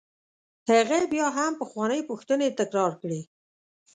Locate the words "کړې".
3.01-3.21